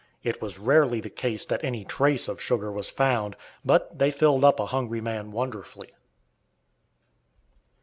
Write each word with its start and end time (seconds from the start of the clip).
It 0.23 0.41
was 0.41 0.57
rarely 0.57 0.99
the 0.99 1.11
case 1.11 1.45
that 1.45 1.63
any 1.63 1.85
"trace" 1.85 2.27
of 2.27 2.41
sugar 2.41 2.71
was 2.71 2.89
found, 2.89 3.35
but 3.63 3.99
they 3.99 4.09
filled 4.09 4.43
up 4.43 4.59
a 4.59 4.65
hungry 4.65 4.99
man 4.99 5.31
wonderfully. 5.31 5.91